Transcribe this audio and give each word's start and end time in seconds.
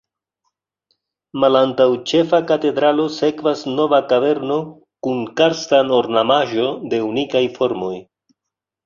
Malantaŭ 1.41 1.85
Ĉefa 2.11 2.39
katedralo 2.51 3.05
sekvas 3.15 3.61
Nova 3.73 3.99
kaverno 4.13 4.57
kun 5.09 5.21
karsta 5.43 5.83
ornamaĵo 5.99 6.67
de 6.95 7.03
unikaj 7.11 7.43
formoj. 7.61 7.93